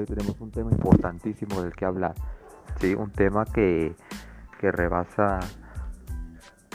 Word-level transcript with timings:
hoy 0.00 0.06
tenemos 0.06 0.40
un 0.40 0.50
tema 0.50 0.70
importantísimo 0.70 1.62
del 1.62 1.74
que 1.74 1.84
hablar. 1.84 2.14
¿sí? 2.80 2.94
Un 2.94 3.10
tema 3.10 3.44
que, 3.44 3.94
que 4.58 4.72
rebasa 4.72 5.40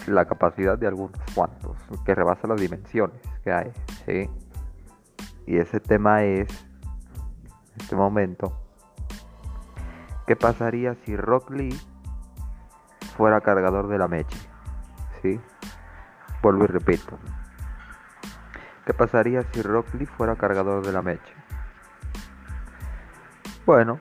la 0.08 0.26
capacidad 0.26 0.78
de 0.78 0.88
algunos 0.88 1.20
cuantos, 1.34 1.78
que 2.06 2.16
rebasa 2.16 2.48
las 2.48 2.60
dimensiones 2.60 3.20
que 3.44 3.52
hay. 3.52 3.72
¿sí? 4.06 4.30
Y 5.46 5.58
ese 5.58 5.80
tema 5.80 6.24
es, 6.24 6.48
en 7.76 7.82
este 7.82 7.96
momento, 7.96 8.54
¿qué 10.26 10.36
pasaría 10.36 10.96
si 11.06 11.16
Rock 11.16 11.52
Lee 11.52 11.80
fuera 13.16 13.42
cargador 13.42 13.88
de 13.88 13.98
la 13.98 14.08
mecha? 14.08 14.38
¿Sí? 15.22 15.40
Vuelvo 16.42 16.66
y 16.66 16.68
repito. 16.68 17.18
¿Qué 18.86 18.94
pasaría 18.94 19.44
si 19.52 19.62
Rock 19.62 19.94
Lee 19.96 20.06
fuera 20.06 20.36
cargador 20.36 20.86
de 20.86 20.94
la 20.94 21.02
mecha? 21.02 21.37
Bueno, 23.68 24.00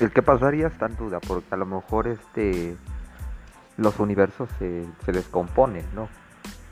el 0.00 0.10
que 0.10 0.20
pasaría 0.20 0.66
está 0.66 0.86
en 0.86 0.96
duda, 0.96 1.20
porque 1.20 1.46
a 1.54 1.56
lo 1.56 1.66
mejor 1.66 2.08
este 2.08 2.76
los 3.76 4.00
universos 4.00 4.50
se, 4.58 4.84
se 5.04 5.12
descomponen, 5.12 5.86
¿no? 5.94 6.08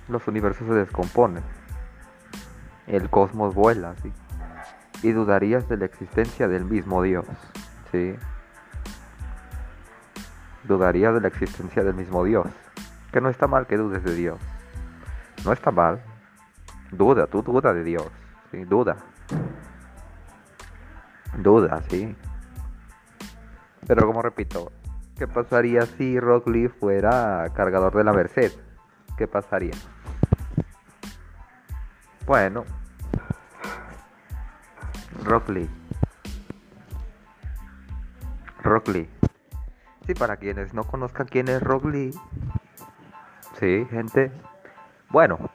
Los 0.08 0.26
universos 0.26 0.66
se 0.66 0.74
descomponen. 0.74 1.44
El 2.88 3.08
cosmos 3.08 3.54
vuela, 3.54 3.94
¿sí? 4.02 4.12
Y 5.04 5.12
dudarías 5.12 5.68
de 5.68 5.76
la 5.76 5.84
existencia 5.84 6.48
del 6.48 6.64
mismo 6.64 7.04
Dios, 7.04 7.24
¿sí? 7.92 8.16
Dudarías 10.64 11.14
de 11.14 11.20
la 11.20 11.28
existencia 11.28 11.84
del 11.84 11.94
mismo 11.94 12.24
Dios. 12.24 12.48
Que 13.12 13.20
no 13.20 13.28
está 13.28 13.46
mal 13.46 13.68
que 13.68 13.76
dudes 13.76 14.02
de 14.02 14.16
Dios. 14.16 14.40
No 15.44 15.52
está 15.52 15.70
mal. 15.70 16.02
Duda, 16.92 17.26
tú 17.26 17.42
duda 17.42 17.72
de 17.72 17.84
Dios, 17.84 18.06
¿sí? 18.50 18.64
Duda. 18.64 18.96
Duda, 21.38 21.82
sí. 21.88 22.16
Pero 23.86 24.06
como 24.06 24.22
repito, 24.22 24.72
¿qué 25.16 25.26
pasaría 25.26 25.86
si 25.86 26.18
Rock 26.18 26.48
Lee 26.48 26.68
fuera 26.68 27.46
cargador 27.54 27.94
de 27.96 28.04
la 28.04 28.12
Merced? 28.12 28.52
¿Qué 29.16 29.26
pasaría? 29.26 29.74
Bueno, 32.26 32.64
Rock 35.24 35.48
Lee. 35.50 35.70
Rock. 38.62 38.90
Sí, 40.06 40.14
para 40.18 40.36
quienes 40.36 40.74
no 40.74 40.84
conozcan 40.84 41.26
quién 41.26 41.48
es 41.48 41.62
Rock 41.62 41.86
Lee. 41.86 42.14
Sí, 43.58 43.86
gente. 43.90 44.32
Bueno, 45.08 45.50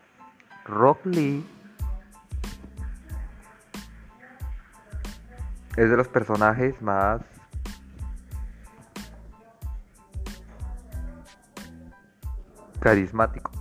Rock 0.66 1.05
Lee 1.05 1.47
es 5.77 5.89
de 5.89 5.95
los 5.95 6.08
personajes 6.08 6.81
más 6.81 7.21
carismáticos. 12.80 13.53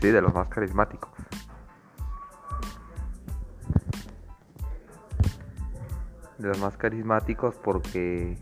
Sí, 0.00 0.08
de 0.08 0.22
los 0.22 0.32
más 0.32 0.48
carismáticos. 0.48 1.15
Los 6.46 6.58
más 6.60 6.76
carismáticos 6.76 7.56
porque 7.56 8.38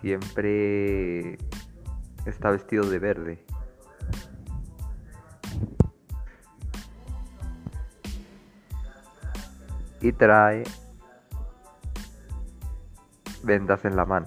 siempre 0.00 1.38
está 2.26 2.50
vestido 2.50 2.88
de 2.88 2.98
verde. 2.98 3.44
y 10.02 10.12
trae 10.12 10.64
vendas 13.44 13.84
en 13.84 13.94
la 13.94 14.04
mano. 14.04 14.26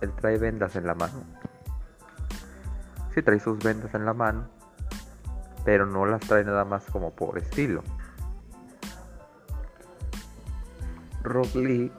Él 0.00 0.12
trae 0.12 0.38
vendas 0.38 0.76
en 0.76 0.86
la 0.86 0.94
mano. 0.94 1.24
Sí 3.12 3.22
trae 3.22 3.40
sus 3.40 3.58
vendas 3.58 3.92
en 3.94 4.04
la 4.04 4.14
mano, 4.14 4.48
pero 5.64 5.86
no 5.86 6.06
las 6.06 6.20
trae 6.20 6.44
nada 6.44 6.64
más 6.64 6.84
como 6.86 7.14
por 7.14 7.38
estilo. 7.38 7.82
Rock 11.22 11.54
Lee 11.54 11.92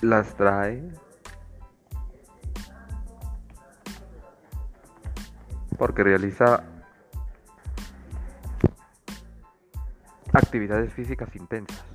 las 0.00 0.34
trae 0.34 0.82
porque 5.76 6.02
realiza 6.02 6.62
actividades 10.32 10.92
físicas 10.92 11.34
intensas. 11.36 11.93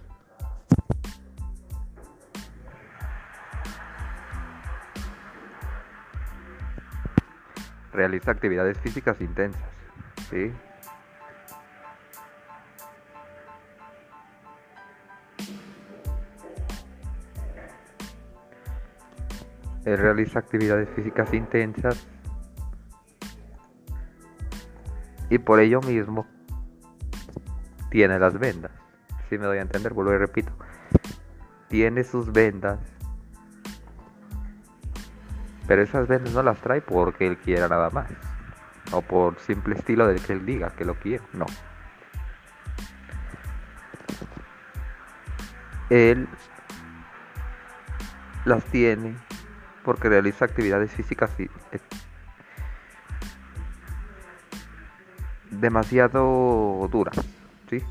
Realiza 8.00 8.32
actividades 8.32 8.78
físicas 8.78 9.20
intensas. 9.20 9.62
¿sí? 10.30 10.54
Él 19.84 19.98
realiza 19.98 20.40
actividades 20.40 20.88
físicas 20.92 21.34
intensas 21.34 22.08
y 25.30 25.38
por 25.38 25.60
ello 25.60 25.82
mismo 25.82 26.26
tiene 27.92 28.18
las 28.18 28.40
vendas. 28.40 28.72
Si 29.30 29.38
me 29.38 29.46
doy 29.46 29.58
a 29.58 29.62
entender, 29.62 29.94
vuelvo 29.94 30.14
y 30.14 30.18
repito. 30.20 30.54
Tiene 31.68 32.06
sus 32.06 32.32
vendas. 32.32 32.80
Pero 35.70 35.84
esas 35.84 36.08
vendas 36.08 36.34
no 36.34 36.42
las 36.42 36.60
trae 36.60 36.82
porque 36.82 37.28
él 37.28 37.38
quiera 37.38 37.68
nada 37.68 37.92
más. 37.92 38.10
O 38.92 39.04
por 39.04 39.40
simple 39.40 39.76
estilo 39.76 40.08
del 40.08 40.20
que 40.20 40.34
él 40.34 40.44
diga 40.44 40.72
que 40.72 40.84
lo 40.84 40.96
quiere. 40.96 41.24
No. 41.32 41.46
Él 45.92 46.28
las 48.46 48.64
tiene 48.66 49.16
porque 49.84 50.10
realiza 50.10 50.46
actividades 50.46 50.92
físicas 50.92 51.30
y 51.40 51.48
demasiado 55.52 56.88
duras. 56.92 57.16
¿sí? 57.70 57.84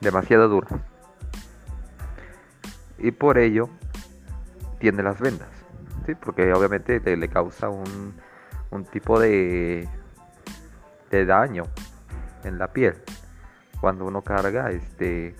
Demasiado 0.00 0.48
dura. 0.48 0.68
Y 2.98 3.10
por 3.10 3.36
ello 3.38 3.68
tiene 4.78 5.02
las 5.02 5.20
vendas, 5.20 5.48
Porque 6.14 6.52
obviamente 6.52 7.00
le 7.16 7.28
causa 7.28 7.68
un, 7.68 8.14
un 8.70 8.84
tipo 8.84 9.18
de, 9.18 9.88
de 11.10 11.26
daño 11.26 11.64
en 12.44 12.58
la 12.58 12.72
piel. 12.72 12.94
Cuando 13.80 14.04
uno 14.06 14.22
carga 14.22 14.70
este 14.70 15.36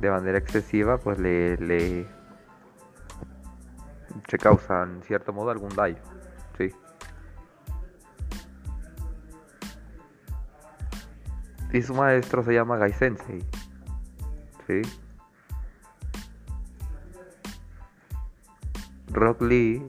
de 0.00 0.10
manera 0.10 0.38
excesiva, 0.38 0.98
pues 0.98 1.18
le, 1.18 1.56
le 1.56 2.06
se 4.28 4.38
causa 4.38 4.82
en 4.82 5.02
cierto 5.02 5.32
modo 5.32 5.50
algún 5.50 5.74
daño, 5.74 5.98
¿sí? 6.56 6.70
Y 11.72 11.82
su 11.82 11.94
maestro 11.94 12.42
se 12.42 12.54
llama 12.54 12.76
Gai 12.78 12.92
Sensei. 12.92 13.44
¿Sí? 14.66 14.82
Rock 19.10 19.42
Lee 19.42 19.82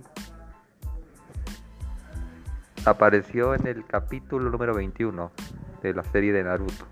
apareció 2.85 3.53
en 3.53 3.67
el 3.67 3.85
capítulo 3.85 4.49
número 4.49 4.73
21 4.73 5.31
de 5.81 5.93
la 5.93 6.03
serie 6.03 6.31
de 6.31 6.43
Naruto. 6.43 6.85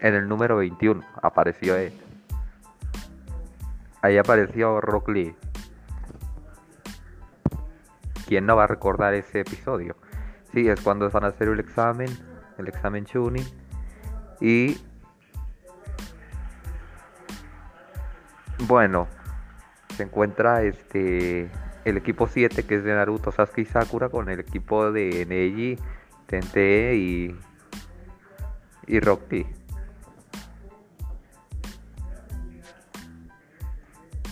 En 0.00 0.14
el 0.14 0.28
número 0.28 0.56
21 0.56 1.02
apareció 1.22 1.76
él. 1.76 1.92
Ahí 4.02 4.18
apareció 4.18 4.80
Rock 4.80 5.10
Lee. 5.10 5.36
¿Quién 8.26 8.46
no 8.46 8.56
va 8.56 8.64
a 8.64 8.66
recordar 8.66 9.14
ese 9.14 9.40
episodio? 9.40 9.96
Sí, 10.52 10.68
es 10.68 10.80
cuando 10.80 11.08
van 11.08 11.24
a 11.24 11.28
hacer 11.28 11.48
el 11.48 11.60
examen, 11.60 12.08
el 12.58 12.66
examen 12.66 13.04
Chunin. 13.04 13.46
Y 14.40 14.80
bueno, 18.72 19.06
se 19.94 20.02
encuentra 20.02 20.62
este 20.62 21.50
el 21.84 21.98
equipo 21.98 22.26
7 22.26 22.64
que 22.64 22.76
es 22.76 22.84
de 22.84 22.94
Naruto, 22.94 23.30
Sasuke 23.30 23.60
y 23.60 23.64
Sakura 23.66 24.08
con 24.08 24.30
el 24.30 24.40
equipo 24.40 24.90
de 24.90 25.26
Neji, 25.26 25.78
Tente 26.24 26.94
y, 26.96 27.38
y 28.86 29.00
Rock 29.00 29.30
Lee. 29.30 29.46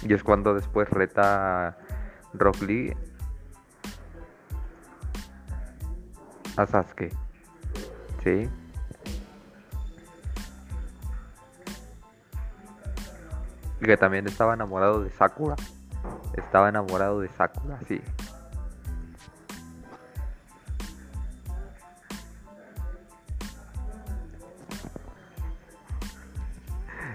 Y 0.09 0.15
es 0.15 0.23
cuando 0.23 0.55
después 0.55 0.89
reta 0.89 1.77
Rock 2.33 2.63
Lee 2.63 2.95
a 6.57 6.67
Sasuke. 6.67 7.13
¿Sí? 8.25 8.49
Que 13.87 13.97
también 13.97 14.27
estaba 14.27 14.55
enamorado 14.55 15.03
de 15.03 15.11
Sakura. 15.11 15.57
Estaba 16.35 16.69
enamorado 16.69 17.21
de 17.21 17.29
Sakura, 17.29 17.79
sí. 17.89 18.01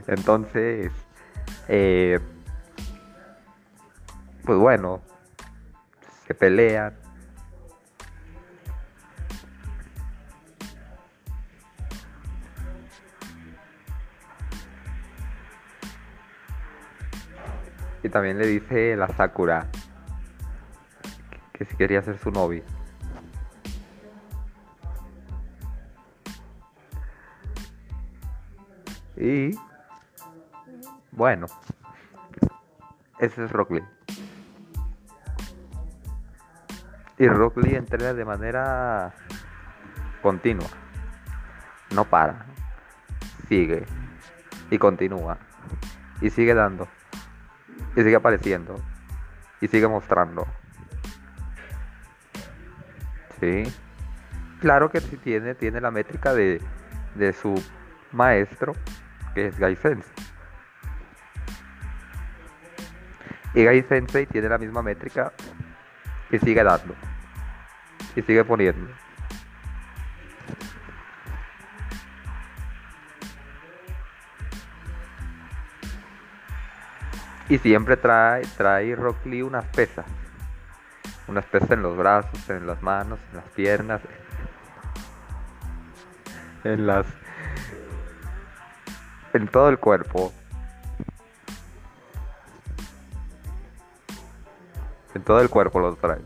Entonces, 0.07 0.91
eh, 1.67 2.19
pues 4.43 4.59
bueno, 4.59 5.01
se 6.27 6.35
pelean. 6.35 7.04
También 18.15 18.37
le 18.37 18.47
dice 18.47 18.95
la 18.95 19.09
Sakura 19.09 19.67
que 21.51 21.65
si 21.65 21.75
quería 21.75 22.01
ser 22.01 22.17
su 22.17 22.31
novia. 22.31 22.63
Y 29.17 29.51
bueno, 31.11 31.47
ese 33.19 33.43
es 33.43 33.51
Rock 33.51 33.71
Lee. 33.71 33.83
Y 37.17 37.27
Rock 37.27 37.57
Lee 37.57 37.75
entrena 37.75 38.13
de 38.13 38.23
manera 38.23 39.13
continua. 40.21 40.69
No 41.93 42.05
para. 42.05 42.45
Sigue. 43.49 43.85
Y 44.71 44.77
continúa. 44.77 45.37
Y 46.21 46.29
sigue 46.29 46.53
dando. 46.53 46.87
Y 47.95 48.03
sigue 48.03 48.15
apareciendo. 48.15 48.75
Y 49.61 49.67
sigue 49.67 49.87
mostrando. 49.87 50.47
Sí. 53.39 53.63
Claro 54.59 54.89
que 54.89 55.01
sí 55.01 55.17
tiene, 55.17 55.55
tiene 55.55 55.81
la 55.81 55.91
métrica 55.91 56.33
de, 56.33 56.61
de 57.15 57.33
su 57.33 57.61
maestro, 58.11 58.73
que 59.33 59.47
es 59.47 59.59
Gai 59.59 59.75
Sensei. 59.75 60.13
Y 63.53 63.63
Gai 63.63 63.83
Sensei 63.83 64.25
tiene 64.25 64.49
la 64.49 64.57
misma 64.57 64.81
métrica 64.81 65.31
y 66.29 66.39
sigue 66.39 66.63
dando. 66.63 66.95
Y 68.15 68.21
sigue 68.21 68.43
poniendo. 68.43 69.04
Y 77.49 77.57
siempre 77.59 77.97
trae, 77.97 78.43
trae 78.57 78.95
Rock 78.95 79.25
Lee 79.25 79.41
unas 79.41 79.65
pesas. 79.65 80.05
Unas 81.27 81.45
pesas 81.45 81.71
en 81.71 81.81
los 81.81 81.95
brazos, 81.95 82.49
en 82.49 82.65
las 82.65 82.81
manos, 82.81 83.19
en 83.31 83.37
las 83.37 83.49
piernas, 83.49 84.01
en 86.63 86.87
las... 86.87 87.05
en 89.33 89.47
todo 89.47 89.69
el 89.69 89.79
cuerpo. 89.79 90.33
En 95.13 95.23
todo 95.23 95.39
el 95.39 95.49
cuerpo 95.49 95.79
los 95.79 95.97
trae. 95.97 96.19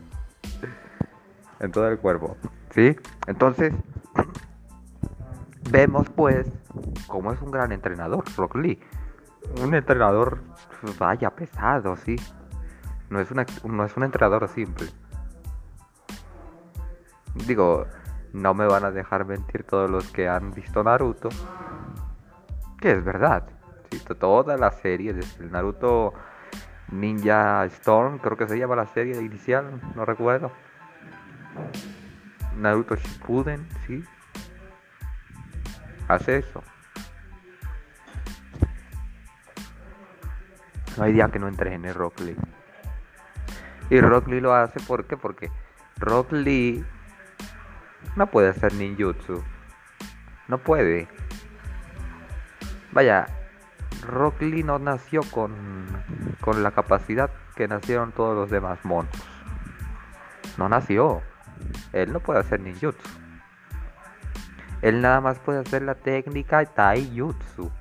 En 1.59 1.71
todo 1.71 1.87
el 1.87 1.99
cuerpo. 1.99 2.37
¿Sí? 2.71 2.95
Entonces, 3.27 3.73
vemos 5.69 6.09
pues 6.09 6.47
cómo 7.07 7.33
es 7.33 7.41
un 7.41 7.51
gran 7.51 7.71
entrenador, 7.71 8.23
Rock 8.35 8.55
Lee. 8.55 8.79
Un 9.61 9.73
entrenador, 9.75 10.39
vaya, 10.97 11.29
pesado, 11.29 11.95
sí. 11.95 12.15
No 13.09 13.19
es, 13.19 13.31
una, 13.31 13.45
no 13.63 13.85
es 13.85 13.97
un 13.97 14.03
entrenador 14.03 14.47
simple. 14.49 14.87
Digo, 17.47 17.87
no 18.33 18.53
me 18.53 18.65
van 18.67 18.85
a 18.85 18.91
dejar 18.91 19.25
mentir 19.25 19.63
todos 19.63 19.89
los 19.89 20.11
que 20.11 20.27
han 20.27 20.51
visto 20.51 20.83
Naruto. 20.83 21.29
Que 22.79 22.91
es 22.91 23.03
verdad. 23.03 23.47
Sí, 23.91 23.99
toda 24.19 24.57
la 24.57 24.71
serie, 24.71 25.13
desde 25.13 25.43
el 25.43 25.51
Naruto 25.51 26.13
Ninja 26.91 27.65
Storm, 27.65 28.19
creo 28.19 28.37
que 28.37 28.47
se 28.47 28.57
llama 28.57 28.75
la 28.75 28.85
serie 28.85 29.19
inicial, 29.19 29.81
no 29.95 30.05
recuerdo. 30.05 30.51
Naruto 32.57 32.95
Shippuden, 32.95 33.67
sí. 33.85 34.03
Hace 36.07 36.37
eso. 36.37 36.63
No 40.99 41.05
hay 41.05 41.13
día 41.13 41.29
que 41.29 41.39
no 41.39 41.47
entrene 41.47 41.93
Rock 41.93 42.19
Lee. 42.19 42.35
Y 43.89 44.01
Rock 44.01 44.27
Lee 44.27 44.41
lo 44.41 44.53
hace 44.53 44.81
¿por 44.81 45.05
qué? 45.05 45.15
porque 45.15 45.49
Rock 45.95 46.33
Lee 46.33 46.83
no 48.17 48.29
puede 48.29 48.49
hacer 48.49 48.73
ninjutsu. 48.73 49.41
No 50.49 50.57
puede. 50.57 51.07
Vaya, 52.91 53.27
Rock 54.05 54.41
Lee 54.41 54.61
no 54.61 54.77
nació 54.77 55.21
con, 55.31 55.55
con 56.41 56.63
la 56.63 56.71
capacidad 56.71 57.29
que 57.55 57.69
nacieron 57.69 58.11
todos 58.11 58.35
los 58.35 58.49
demás 58.49 58.83
monos. 58.83 59.09
No 60.57 60.67
nació. 60.67 61.21
Él 61.93 62.11
no 62.11 62.19
puede 62.19 62.41
hacer 62.41 62.59
ninjutsu. 62.59 63.09
Él 64.81 65.01
nada 65.01 65.21
más 65.21 65.39
puede 65.39 65.59
hacer 65.59 65.81
la 65.81 65.95
técnica 65.95 66.65
taijutsu. 66.65 67.71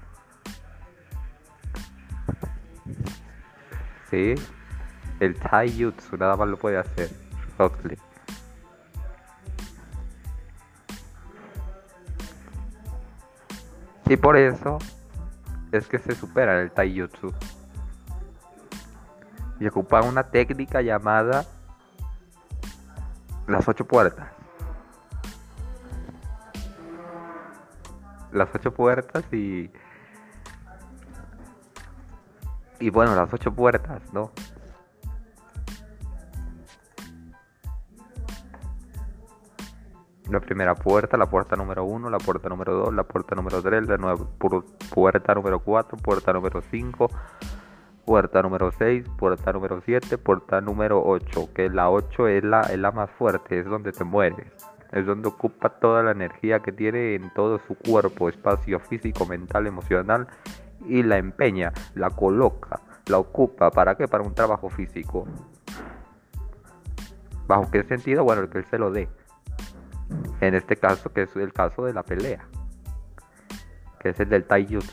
Sí. 4.10 4.34
El 5.20 5.34
taijutsu 5.38 6.16
nada 6.16 6.36
más 6.36 6.48
lo 6.48 6.56
puede 6.56 6.78
hacer. 6.78 7.10
Rock 7.58 7.84
Lee. 7.84 7.98
Y 14.06 14.16
por 14.16 14.36
eso 14.36 14.78
es 15.72 15.86
que 15.86 15.98
se 15.98 16.14
supera 16.14 16.62
el 16.62 16.70
taijutsu. 16.70 17.32
Y 19.60 19.66
ocupa 19.66 20.02
una 20.02 20.22
técnica 20.22 20.80
llamada 20.80 21.44
las 23.46 23.66
ocho 23.68 23.84
puertas. 23.86 24.28
Las 28.32 28.48
ocho 28.54 28.72
puertas 28.72 29.24
y... 29.32 29.70
Y 32.80 32.90
bueno, 32.90 33.14
las 33.14 33.32
ocho 33.32 33.52
puertas, 33.52 34.02
¿no? 34.12 34.30
la 40.30 40.40
primera 40.40 40.74
puerta, 40.74 41.16
la 41.16 41.26
puerta 41.26 41.56
número 41.56 41.84
1, 41.84 42.10
la 42.10 42.18
puerta 42.18 42.48
número 42.48 42.74
2, 42.74 42.94
la 42.94 43.02
puerta 43.04 43.34
número 43.34 43.62
3, 43.62 43.88
la 43.88 43.96
nueva 43.96 44.26
puerta 44.38 45.34
número 45.34 45.60
4, 45.60 45.96
puerta 45.98 46.32
número 46.32 46.60
5, 46.60 47.10
puerta 48.04 48.42
número 48.42 48.70
6, 48.70 49.06
puerta 49.18 49.52
número 49.52 49.80
7, 49.84 50.18
puerta 50.18 50.60
número 50.60 51.02
8, 51.04 51.48
que 51.54 51.70
la 51.70 51.90
8 51.90 52.28
es 52.28 52.44
la, 52.44 52.62
es 52.62 52.78
la 52.78 52.92
más 52.92 53.10
fuerte, 53.12 53.58
es 53.58 53.66
donde 53.66 53.92
te 53.92 54.04
mueres, 54.04 54.46
es 54.92 55.06
donde 55.06 55.28
ocupa 55.28 55.70
toda 55.70 56.02
la 56.02 56.10
energía 56.10 56.60
que 56.60 56.72
tiene 56.72 57.14
en 57.14 57.32
todo 57.32 57.60
su 57.66 57.74
cuerpo, 57.74 58.28
espacio 58.28 58.80
físico, 58.80 59.24
mental, 59.24 59.66
emocional, 59.66 60.28
y 60.86 61.02
la 61.02 61.18
empeña, 61.18 61.72
la 61.94 62.10
coloca, 62.10 62.80
la 63.06 63.18
ocupa, 63.18 63.70
¿para 63.70 63.96
qué? 63.96 64.08
Para 64.08 64.24
un 64.24 64.34
trabajo 64.34 64.68
físico. 64.68 65.26
¿Bajo 67.46 67.70
qué 67.70 67.82
sentido? 67.84 68.24
Bueno, 68.24 68.42
el 68.42 68.48
que 68.48 68.58
él 68.58 68.66
se 68.70 68.78
lo 68.78 68.90
dé. 68.90 69.08
En 70.40 70.54
este 70.54 70.76
caso, 70.76 71.12
que 71.12 71.22
es 71.22 71.36
el 71.36 71.52
caso 71.52 71.84
de 71.84 71.92
la 71.92 72.02
pelea, 72.02 72.46
que 74.00 74.10
es 74.10 74.20
el 74.20 74.28
del 74.28 74.44
taijutsu. 74.44 74.92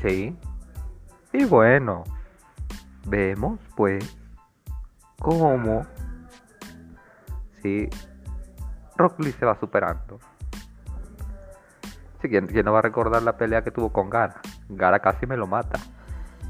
Sí. 0.00 0.36
Y 1.32 1.44
bueno, 1.46 2.04
vemos 3.06 3.58
pues 3.74 4.16
cómo 5.18 5.86
si 7.62 7.88
Rock 8.96 9.22
se 9.22 9.44
va 9.44 9.58
superando. 9.58 10.18
Sí, 12.22 12.28
¿quién, 12.28 12.46
quién 12.46 12.64
no 12.64 12.72
va 12.72 12.78
a 12.78 12.82
recordar 12.82 13.22
la 13.22 13.36
pelea 13.36 13.62
que 13.62 13.70
tuvo 13.70 13.92
con 13.92 14.08
Gara? 14.08 14.40
Gara 14.68 15.00
casi 15.00 15.26
me 15.26 15.36
lo 15.36 15.46
mata. 15.46 15.78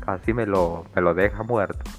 Casi 0.05 0.35
me 0.35 0.47
lo, 0.47 0.85
me 0.95 1.01
lo 1.01 1.15
deja 1.15 1.43
muerto. 1.43 1.91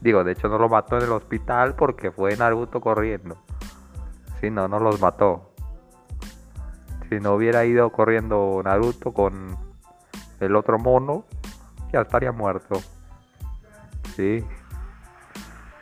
Digo, 0.00 0.24
de 0.24 0.32
hecho 0.32 0.48
no 0.48 0.58
lo 0.58 0.68
mató 0.68 0.96
en 0.96 1.04
el 1.04 1.12
hospital 1.12 1.74
porque 1.74 2.10
fue 2.10 2.36
Naruto 2.36 2.80
corriendo. 2.80 3.38
Si 4.40 4.50
no, 4.50 4.68
no 4.68 4.78
los 4.78 5.00
mató. 5.00 5.52
Si 7.08 7.18
no 7.20 7.32
hubiera 7.32 7.64
ido 7.64 7.90
corriendo 7.90 8.60
Naruto 8.62 9.12
con 9.12 9.56
el 10.40 10.54
otro 10.54 10.78
mono, 10.78 11.24
ya 11.92 12.02
estaría 12.02 12.32
muerto. 12.32 12.80
Sí. 14.14 14.44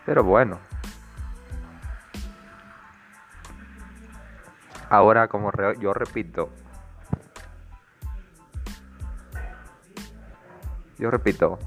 Pero 0.05 0.25
bueno. 0.25 0.59
Ahora, 4.89 5.27
como 5.29 5.51
yo 5.81 5.93
repito, 5.93 6.51
yo 10.99 11.11
repito, 11.11 11.59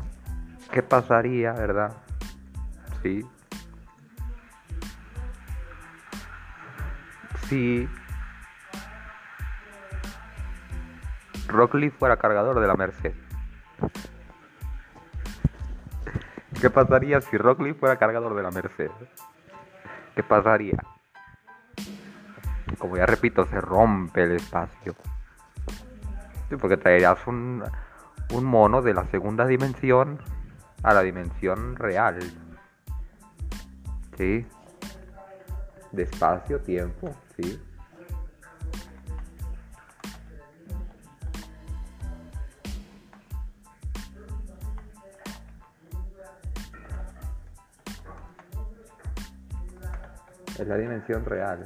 ¿qué 0.72 0.82
pasaría, 0.82 1.52
verdad? 1.54 1.92
Sí. 3.04 3.26
Si 7.48 7.90
Rock 11.48 11.74
Lee 11.76 11.90
fuera 11.90 12.18
cargador 12.18 12.60
de 12.60 12.68
la 12.68 12.76
Merced. 12.76 13.14
¿Qué 16.62 16.70
pasaría 16.70 17.22
si 17.22 17.38
Rock 17.38 17.62
Lee 17.62 17.74
fuera 17.74 17.98
cargador 17.98 18.36
de 18.36 18.44
la 18.44 18.52
Merced? 18.52 18.92
¿Qué 20.16 20.24
pasaría? 20.24 20.78
Como 22.80 22.96
ya 22.98 23.06
repito, 23.06 23.46
se 23.46 23.60
rompe 23.60 24.24
el 24.24 24.32
espacio. 24.32 24.96
Sí, 26.48 26.56
porque 26.56 26.78
traerías 26.78 27.28
un, 27.28 27.64
un 28.34 28.46
mono 28.46 28.82
de 28.82 28.94
la 28.94 29.06
segunda 29.08 29.46
dimensión 29.46 30.20
a 30.82 30.94
la 30.94 31.02
dimensión 31.02 31.76
real. 31.76 32.20
¿Sí? 34.18 34.48
De 35.92 36.04
espacio, 36.04 36.60
tiempo, 36.62 37.14
¿sí? 37.36 37.62
Es 50.58 50.68
la 50.68 50.76
dimensión 50.76 51.24
real. 51.26 51.64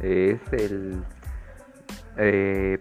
Es 0.00 0.40
el... 0.52 1.02
Eh, 2.16 2.78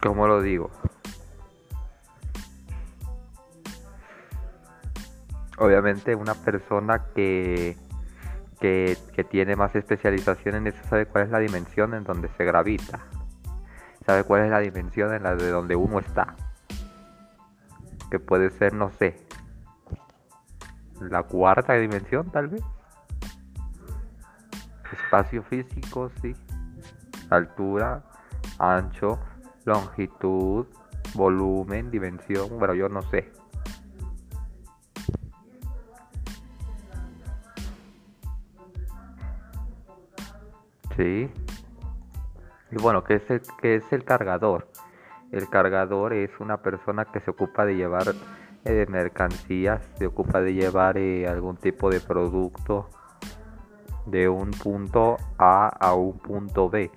¿Cómo 0.00 0.26
lo 0.26 0.40
digo? 0.40 0.70
Obviamente 5.58 6.14
una 6.14 6.34
persona 6.34 7.04
que 7.14 7.76
que, 8.60 9.26
tiene 9.30 9.56
más 9.56 9.74
especialización 9.74 10.56
en 10.56 10.66
eso 10.68 10.78
sabe 10.88 11.06
cuál 11.06 11.24
es 11.24 11.30
la 11.30 11.38
dimensión 11.38 11.94
en 11.94 12.04
donde 12.04 12.28
se 12.36 12.44
gravita. 12.44 13.00
Sabe 14.06 14.24
cuál 14.24 14.44
es 14.44 14.50
la 14.50 14.60
dimensión 14.60 15.14
en 15.14 15.22
la 15.22 15.34
de 15.34 15.50
donde 15.50 15.76
uno 15.76 15.98
está. 15.98 16.36
Que 18.10 18.18
puede 18.18 18.50
ser, 18.50 18.74
no 18.74 18.90
sé, 18.90 19.16
la 21.00 21.22
cuarta 21.22 21.74
dimensión 21.74 22.30
tal 22.30 22.48
vez. 22.48 22.62
Espacio 24.92 25.42
físico, 25.44 26.10
sí. 26.20 26.34
Altura, 27.30 28.02
ancho, 28.58 29.18
longitud, 29.64 30.66
volumen, 31.14 31.90
dimensión, 31.90 32.58
bueno, 32.58 32.74
yo 32.74 32.88
no 32.88 33.02
sé. 33.02 33.32
Sí. 40.96 41.32
Y 42.72 42.76
bueno, 42.76 43.02
¿qué 43.04 43.14
es, 43.14 43.30
el, 43.30 43.42
es 43.62 43.92
el 43.92 44.04
cargador? 44.04 44.68
El 45.32 45.48
cargador 45.48 46.12
es 46.12 46.30
una 46.40 46.58
persona 46.58 47.04
que 47.04 47.20
se 47.20 47.30
ocupa 47.30 47.64
de 47.64 47.76
llevar 47.76 48.14
eh, 48.64 48.86
mercancías, 48.88 49.82
se 49.96 50.06
ocupa 50.06 50.40
de 50.40 50.54
llevar 50.54 50.98
eh, 50.98 51.28
algún 51.28 51.56
tipo 51.56 51.88
de 51.88 52.00
producto 52.00 52.88
de 54.06 54.28
un 54.28 54.50
punto 54.50 55.16
A 55.38 55.68
a 55.68 55.94
un 55.94 56.18
punto 56.18 56.68
B. 56.68 56.90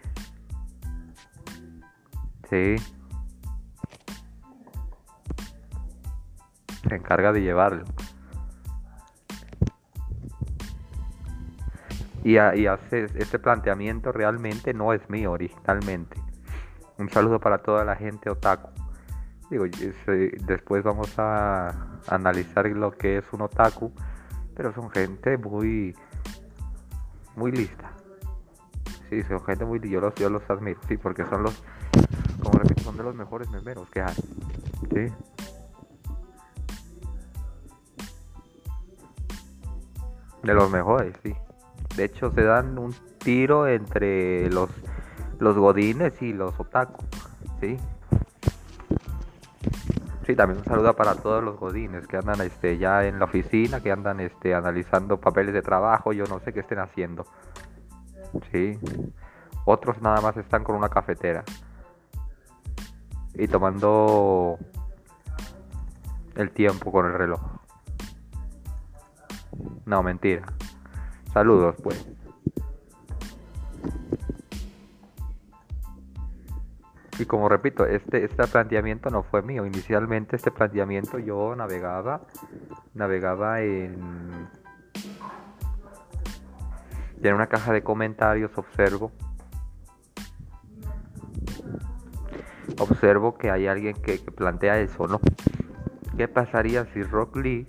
Sí. 2.49 2.75
Se 6.89 6.95
encarga 6.95 7.31
de 7.31 7.41
llevarlo. 7.41 7.85
Y, 12.23 12.37
hace 12.37 13.05
este 13.15 13.37
planteamiento 13.37 14.13
realmente 14.13 14.73
no 14.73 14.93
es 14.93 15.09
mío 15.09 15.33
originalmente. 15.33 16.22
Un 17.03 17.09
saludo 17.09 17.37
para 17.37 17.57
toda 17.57 17.83
la 17.83 17.97
gente 17.97 18.29
otaku. 18.29 18.69
Digo, 19.49 19.65
después 20.47 20.85
vamos 20.85 21.13
a 21.19 21.99
analizar 22.07 22.65
lo 22.67 22.91
que 22.91 23.17
es 23.17 23.25
un 23.33 23.41
otaku, 23.41 23.91
pero 24.55 24.73
son 24.73 24.89
gente 24.89 25.37
muy 25.37 25.93
muy 27.35 27.51
lista. 27.51 27.91
Sí, 29.09 29.21
son 29.23 29.43
gente 29.43 29.65
muy 29.65 29.81
yo 29.81 29.99
los 29.99 30.15
yo 30.15 30.29
los 30.29 30.49
admiro, 30.49 30.79
sí, 30.87 30.95
porque 30.95 31.25
son 31.25 31.43
los 31.43 31.61
como 32.41 32.57
repito, 32.57 32.83
son 32.83 32.95
de 32.95 33.03
los 33.03 33.15
mejores 33.15 33.49
memeros 33.49 33.89
que 33.89 34.01
hay. 34.01 34.15
Sí. 34.93 35.13
De 40.41 40.53
los 40.53 40.71
mejores, 40.71 41.13
sí. 41.21 41.35
De 41.97 42.05
hecho, 42.05 42.31
se 42.31 42.43
dan 42.43 42.77
un 42.77 42.95
tiro 43.17 43.67
entre 43.67 44.49
los, 44.49 44.69
los 45.43 45.57
godines 45.57 46.19
y 46.21 46.33
los 46.33 46.57
otaku. 46.59 47.03
¿sí? 47.59 47.77
Sí, 50.25 50.35
también 50.35 50.59
un 50.59 50.65
saludo 50.65 50.95
para 50.95 51.15
todos 51.15 51.43
los 51.43 51.59
godines 51.59 52.07
que 52.07 52.17
andan 52.17 52.39
este, 52.41 52.77
ya 52.77 53.05
en 53.05 53.19
la 53.19 53.25
oficina, 53.25 53.81
que 53.81 53.91
andan 53.91 54.21
este, 54.21 54.55
analizando 54.55 55.19
papeles 55.19 55.53
de 55.53 55.61
trabajo, 55.61 56.13
yo 56.13 56.25
no 56.25 56.39
sé 56.39 56.53
qué 56.53 56.61
estén 56.61 56.79
haciendo. 56.79 57.25
Sí. 58.51 58.79
Otros 59.65 60.01
nada 60.01 60.21
más 60.21 60.37
están 60.37 60.63
con 60.63 60.75
una 60.75 60.89
cafetera. 60.89 61.43
Y 63.35 63.47
tomando 63.47 64.57
el 66.35 66.51
tiempo 66.51 66.91
con 66.91 67.05
el 67.05 67.13
reloj. 67.13 67.41
No, 69.85 70.03
mentira. 70.03 70.45
Saludos, 71.33 71.75
pues. 71.83 72.07
Y 77.19 77.25
como 77.25 77.47
repito, 77.47 77.85
este, 77.85 78.25
este 78.25 78.47
planteamiento 78.47 79.09
no 79.09 79.23
fue 79.23 79.41
mío. 79.43 79.65
Inicialmente 79.65 80.35
este 80.35 80.51
planteamiento 80.51 81.19
yo 81.19 81.55
navegaba, 81.55 82.21
navegaba 82.95 83.61
en, 83.61 84.49
en 87.21 87.35
una 87.35 87.47
caja 87.47 87.71
de 87.71 87.83
comentarios, 87.83 88.51
observo. 88.57 89.11
Observo 92.79 93.37
que 93.37 93.51
hay 93.51 93.67
alguien 93.67 93.95
que, 93.95 94.17
plantea 94.17 94.79
eso, 94.79 95.07
¿no? 95.07 95.21
¿Qué 96.17 96.27
pasaría 96.27 96.85
si 96.93 97.03
Rock 97.03 97.35
Lee 97.37 97.67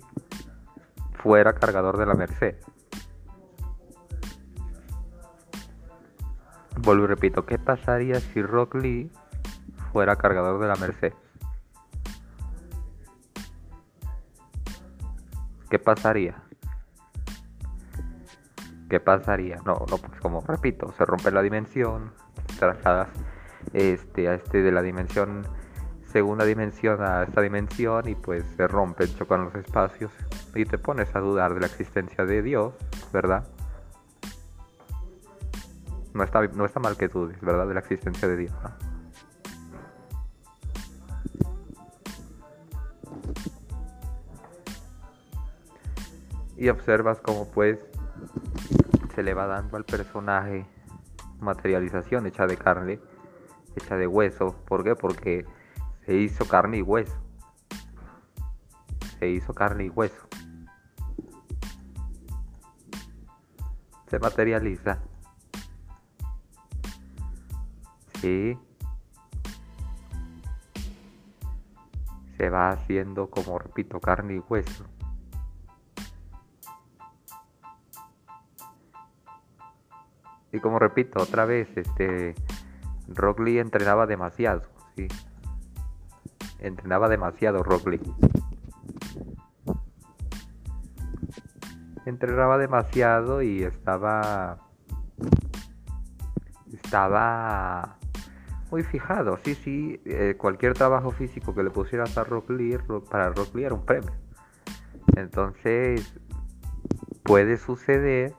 fuera 1.13 1.53
cargador 1.53 1.97
de 1.97 2.05
la 2.05 2.15
Merced? 2.15 2.55
Vuelvo 6.81 7.03
y 7.05 7.07
repito, 7.07 7.45
¿qué 7.45 7.57
pasaría 7.59 8.19
si 8.19 8.41
Rock 8.41 8.75
Lee 8.75 9.11
fuera 9.95 10.17
cargador 10.17 10.59
de 10.59 10.67
la 10.67 10.75
Merced? 10.75 11.13
¿Qué 15.69 15.79
pasaría? 15.79 16.35
¿Qué 18.89 18.99
pasaría? 18.99 19.55
No, 19.65 19.85
no, 19.89 19.97
pues 19.97 20.19
como 20.19 20.41
repito, 20.41 20.93
se 20.97 21.05
rompe 21.05 21.31
la 21.31 21.41
dimensión, 21.41 22.11
trasladas 22.59 23.07
este, 23.71 24.27
a 24.27 24.33
este 24.33 24.61
de 24.61 24.73
la 24.73 24.81
dimensión, 24.81 25.47
segunda 26.11 26.43
dimensión 26.43 27.01
a 27.01 27.23
esta 27.23 27.39
dimensión 27.39 28.09
y 28.09 28.15
pues 28.15 28.43
se 28.57 28.67
rompen, 28.67 29.07
chocan 29.15 29.45
los 29.45 29.55
espacios 29.55 30.11
y 30.55 30.65
te 30.65 30.77
pones 30.77 31.15
a 31.15 31.21
dudar 31.21 31.53
de 31.53 31.61
la 31.61 31.67
existencia 31.67 32.25
de 32.25 32.41
Dios, 32.41 32.73
¿verdad? 33.13 33.47
No 36.13 36.25
está, 36.25 36.45
no 36.47 36.65
está 36.65 36.81
mal 36.81 36.97
que 36.97 37.07
dudes, 37.07 37.39
¿verdad? 37.39 37.65
De 37.65 37.75
la 37.75 37.79
existencia 37.79 38.27
de 38.27 38.35
Dios. 38.35 38.53
Y 46.57 46.69
observas 46.69 47.19
cómo 47.21 47.49
pues 47.51 47.79
se 49.13 49.23
le 49.23 49.33
va 49.33 49.47
dando 49.47 49.77
al 49.77 49.85
personaje 49.85 50.65
materialización 51.39 52.25
hecha 52.25 52.47
de 52.47 52.57
carne, 52.57 52.99
hecha 53.75 53.95
de 53.95 54.07
hueso. 54.07 54.55
¿Por 54.67 54.83
qué? 54.83 54.95
Porque 54.95 55.45
se 56.05 56.15
hizo 56.15 56.47
carne 56.47 56.77
y 56.77 56.81
hueso. 56.81 57.15
Se 59.19 59.29
hizo 59.29 59.53
carne 59.53 59.85
y 59.85 59.89
hueso. 59.89 60.27
Se 64.07 64.19
materializa. 64.19 64.99
Sí. 68.21 68.57
Se 72.37 72.49
va 72.49 72.69
haciendo, 72.71 73.29
como 73.29 73.57
repito, 73.57 73.99
carne 73.99 74.35
y 74.35 74.39
hueso. 74.39 74.85
Y 80.55 80.61
como 80.61 80.79
repito 80.79 81.21
otra 81.21 81.43
vez, 81.43 81.67
este 81.75 82.33
Rock 83.09 83.41
Lee 83.41 83.59
entrenaba 83.59 84.07
demasiado. 84.07 84.61
Entrenaba 86.59 87.09
demasiado 87.09 87.61
Rock 87.61 87.87
Lee. 87.89 88.01
Entrenaba 92.05 92.57
demasiado 92.57 93.41
y 93.41 93.63
estaba 93.63 94.59
estaba 96.71 97.97
muy 98.71 98.83
fijado. 98.83 99.37
Sí, 99.43 99.55
sí, 99.55 100.01
eh, 100.05 100.35
cualquier 100.37 100.73
trabajo 100.73 101.11
físico 101.11 101.53
que 101.53 101.63
le 101.63 101.69
pusieras 101.69 102.17
a 102.17 102.23
Rock 102.23 102.51
Lee, 102.51 102.77
para 103.11 103.29
Rock 103.31 103.55
Lee 103.55 103.65
era 103.65 103.75
un 103.75 103.85
premio. 103.85 104.13
Entonces, 105.17 106.17
puede 107.23 107.57
suceder 107.57 108.33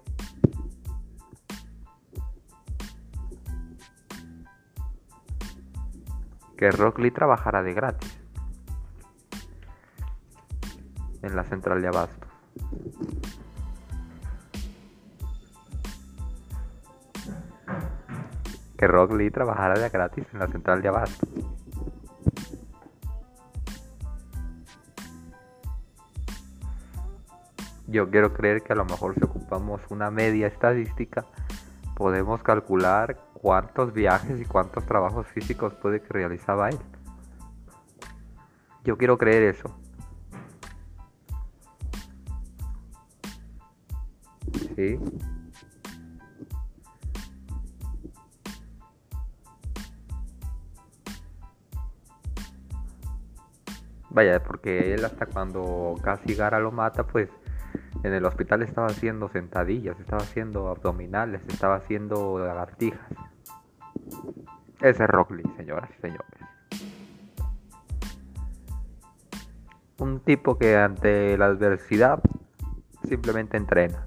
que 6.57 6.71
Rock 6.71 6.99
Lee 6.99 7.11
trabajara 7.11 7.63
de 7.63 7.75
gratis 7.75 8.19
en 11.23 11.37
la 11.37 11.45
central 11.45 11.83
de 11.83 11.89
abasto. 11.89 12.27
Que 18.79 18.87
Rock 18.87 19.13
Lee 19.13 19.31
trabajara 19.31 19.79
de 19.79 19.89
gratis 19.89 20.25
en 20.33 20.39
la 20.39 20.47
central 20.49 20.81
de 20.81 20.89
abasto. 20.89 21.27
Yo 27.89 28.11
quiero 28.11 28.33
creer 28.33 28.63
que 28.63 28.73
a 28.73 28.77
lo 28.77 28.85
mejor 28.85 29.15
si 29.15 29.25
ocupamos 29.25 29.81
una 29.91 30.11
media 30.11 30.47
estadística, 30.47 31.25
podemos 31.95 32.43
calcular 32.43 33.19
cuántos 33.47 33.93
viajes 33.93 34.41
y 34.41 34.45
cuántos 34.45 34.85
trabajos 34.87 35.25
físicos 35.29 35.73
puede 35.75 36.03
que 36.03 36.13
realizaba 36.13 36.69
él. 36.69 36.79
Yo 38.83 38.99
quiero 38.99 39.17
creer 39.17 39.55
eso. 39.55 39.73
Sí. 44.75 44.99
Vaya, 54.11 54.43
porque 54.43 54.93
él 54.93 55.05
hasta 55.05 55.27
cuando 55.27 55.95
casi 56.03 56.35
Gara 56.35 56.59
lo 56.59 56.73
mata, 56.73 57.07
pues 57.07 57.31
en 58.03 58.13
el 58.13 58.25
hospital 58.25 58.63
estaba 58.63 58.89
haciendo 58.89 59.29
sentadillas, 59.29 60.01
estaba 60.01 60.25
haciendo 60.25 60.67
abdominales, 60.67 61.43
estaba 61.47 61.77
haciendo 61.77 62.41
lagartijas. 62.41 63.36
Ese 64.81 65.05
es 65.05 65.11
Rock 65.11 65.31
Lee, 65.33 65.43
señoras 65.57 65.91
y 65.97 66.01
señores. 66.01 66.27
Un 69.99 70.21
tipo 70.21 70.59
que 70.59 70.77
ante 70.77 71.39
la 71.39 71.47
adversidad 71.47 72.21
simplemente 73.05 73.57
entrena. 73.57 74.07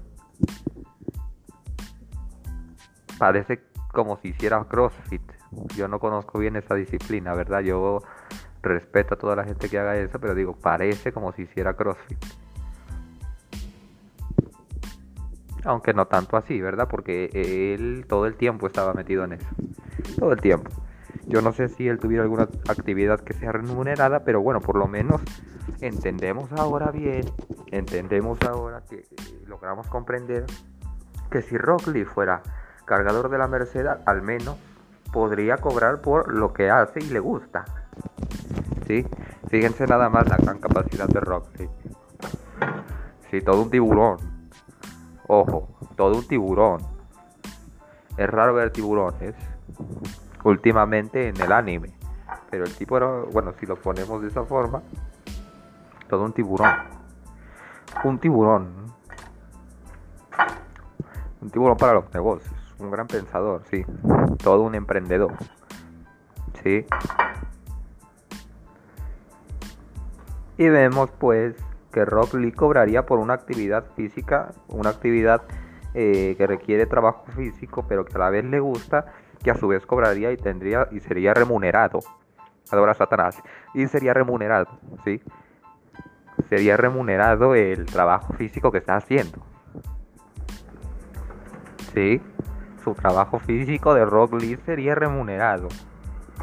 Parece 3.18 3.60
como 3.92 4.16
si 4.18 4.28
hiciera 4.28 4.64
CrossFit. 4.64 5.22
Yo 5.76 5.88
no 5.88 5.98
conozco 5.98 6.38
bien 6.38 6.56
esa 6.56 6.74
disciplina, 6.74 7.34
¿verdad? 7.34 7.60
Yo 7.60 7.98
respeto 8.62 9.14
a 9.14 9.18
toda 9.18 9.36
la 9.36 9.44
gente 9.44 9.68
que 9.68 9.78
haga 9.78 9.96
eso, 9.96 10.20
pero 10.20 10.34
digo, 10.34 10.54
parece 10.54 11.12
como 11.12 11.32
si 11.32 11.42
hiciera 11.42 11.74
CrossFit. 11.74 12.24
Aunque 15.64 15.92
no 15.92 16.06
tanto 16.06 16.36
así, 16.36 16.60
¿verdad? 16.60 16.88
Porque 16.88 17.30
él 17.34 18.06
todo 18.08 18.26
el 18.26 18.34
tiempo 18.34 18.66
estaba 18.66 18.94
metido 18.94 19.24
en 19.24 19.34
eso. 19.34 19.48
Todo 20.18 20.32
el 20.32 20.40
tiempo. 20.40 20.70
Yo 21.26 21.42
no 21.42 21.52
sé 21.52 21.68
si 21.68 21.86
él 21.86 21.98
tuviera 21.98 22.22
alguna 22.22 22.48
actividad 22.68 23.20
que 23.20 23.34
sea 23.34 23.52
remunerada, 23.52 24.24
pero 24.24 24.40
bueno, 24.40 24.60
por 24.60 24.76
lo 24.76 24.88
menos 24.88 25.20
entendemos 25.80 26.50
ahora 26.52 26.90
bien, 26.90 27.24
entendemos 27.66 28.38
ahora 28.42 28.82
que 28.88 29.06
logramos 29.46 29.86
comprender 29.86 30.46
que 31.30 31.42
si 31.42 31.56
Rockley 31.56 32.04
fuera 32.04 32.42
cargador 32.84 33.28
de 33.28 33.38
la 33.38 33.46
Merced, 33.46 33.86
al 34.06 34.22
menos 34.22 34.56
podría 35.12 35.58
cobrar 35.58 36.00
por 36.00 36.32
lo 36.32 36.52
que 36.52 36.70
hace 36.70 37.00
y 37.00 37.10
le 37.10 37.20
gusta. 37.20 37.64
¿Sí? 38.86 39.06
Fíjense 39.48 39.86
nada 39.86 40.08
más 40.08 40.28
la 40.28 40.36
gran 40.36 40.58
capacidad 40.58 41.06
de 41.06 41.20
Rockley. 41.20 41.68
Sí, 43.30 43.40
todo 43.40 43.62
un 43.62 43.70
tiburón. 43.70 44.18
Ojo, 45.32 45.68
todo 45.94 46.16
un 46.16 46.26
tiburón. 46.26 46.80
Es 48.16 48.28
raro 48.28 48.52
ver 48.52 48.72
tiburones 48.72 49.36
últimamente 50.42 51.28
en 51.28 51.40
el 51.40 51.52
anime. 51.52 51.94
Pero 52.50 52.64
el 52.64 52.74
tipo 52.74 52.96
era, 52.96 53.06
bueno, 53.32 53.52
si 53.60 53.64
lo 53.64 53.76
ponemos 53.76 54.20
de 54.22 54.26
esa 54.26 54.44
forma, 54.44 54.82
todo 56.08 56.24
un 56.24 56.32
tiburón. 56.32 56.72
Un 58.02 58.18
tiburón. 58.18 58.92
Un 61.40 61.50
tiburón 61.50 61.76
para 61.76 61.92
los 61.92 62.12
negocios. 62.12 62.52
Un 62.80 62.90
gran 62.90 63.06
pensador, 63.06 63.62
sí. 63.70 63.86
Todo 64.42 64.62
un 64.62 64.74
emprendedor. 64.74 65.34
Sí. 66.64 66.84
Y 70.58 70.68
vemos 70.68 71.08
pues 71.20 71.54
que 71.92 72.04
Rock 72.04 72.34
Lee 72.34 72.52
cobraría 72.52 73.06
por 73.06 73.18
una 73.18 73.34
actividad 73.34 73.84
física, 73.96 74.52
una 74.68 74.90
actividad 74.90 75.42
eh, 75.94 76.34
que 76.38 76.46
requiere 76.46 76.86
trabajo 76.86 77.24
físico, 77.36 77.84
pero 77.88 78.04
que 78.04 78.14
a 78.14 78.18
la 78.18 78.30
vez 78.30 78.44
le 78.44 78.60
gusta, 78.60 79.06
que 79.42 79.50
a 79.50 79.54
su 79.54 79.68
vez 79.68 79.84
cobraría 79.86 80.30
y 80.32 80.36
tendría 80.36 80.88
y 80.90 81.00
sería 81.00 81.34
remunerado. 81.34 82.00
Adora 82.70 82.94
Satanás. 82.94 83.36
Y 83.74 83.86
sería 83.88 84.14
remunerado, 84.14 84.68
¿sí? 85.04 85.20
Sería 86.48 86.76
remunerado 86.76 87.54
el 87.54 87.86
trabajo 87.86 88.34
físico 88.34 88.70
que 88.70 88.78
está 88.78 88.96
haciendo. 88.96 89.38
¿Sí? 91.92 92.22
Su 92.84 92.94
trabajo 92.94 93.40
físico 93.40 93.94
de 93.94 94.04
Rock 94.04 94.34
Lee 94.34 94.56
sería 94.64 94.94
remunerado. 94.94 95.68